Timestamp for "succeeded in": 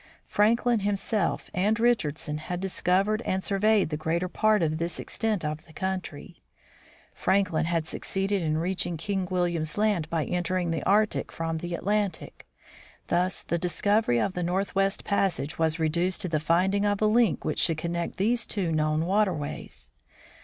7.85-8.57